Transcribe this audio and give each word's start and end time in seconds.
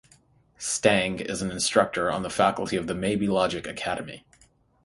Stang 0.57 1.19
is 1.19 1.43
an 1.43 1.51
instructor 1.51 2.11
on 2.11 2.23
the 2.23 2.29
faculty 2.31 2.75
of 2.75 2.87
the 2.87 2.95
Maybe 2.95 3.27
Logic 3.27 3.67
Academy. 3.67 4.25